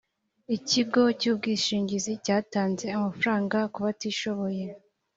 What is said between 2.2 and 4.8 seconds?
cyatanze amafaranga kubatishoboye